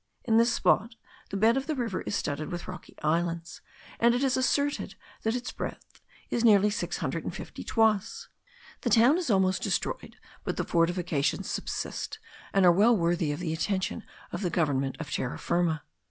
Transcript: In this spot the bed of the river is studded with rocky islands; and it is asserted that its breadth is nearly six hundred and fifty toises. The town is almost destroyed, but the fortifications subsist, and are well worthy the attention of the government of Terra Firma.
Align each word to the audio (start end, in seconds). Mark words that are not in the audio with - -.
In 0.23 0.37
this 0.37 0.51
spot 0.51 0.95
the 1.29 1.37
bed 1.37 1.57
of 1.57 1.67
the 1.67 1.75
river 1.75 2.01
is 2.01 2.15
studded 2.15 2.51
with 2.51 2.67
rocky 2.67 2.95
islands; 3.03 3.61
and 3.99 4.15
it 4.15 4.23
is 4.23 4.35
asserted 4.35 4.95
that 5.21 5.35
its 5.35 5.51
breadth 5.51 6.01
is 6.31 6.43
nearly 6.43 6.71
six 6.71 6.97
hundred 6.97 7.23
and 7.23 7.35
fifty 7.35 7.63
toises. 7.63 8.27
The 8.81 8.89
town 8.89 9.19
is 9.19 9.29
almost 9.29 9.61
destroyed, 9.61 10.17
but 10.43 10.57
the 10.57 10.63
fortifications 10.63 11.51
subsist, 11.51 12.17
and 12.51 12.65
are 12.65 12.71
well 12.71 12.97
worthy 12.97 13.31
the 13.35 13.53
attention 13.53 14.03
of 14.31 14.41
the 14.41 14.49
government 14.49 14.97
of 14.99 15.11
Terra 15.11 15.37
Firma. 15.37 15.83